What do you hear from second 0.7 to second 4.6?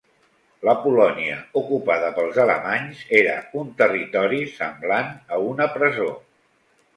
Polònia ocupada pels alemanys era un territori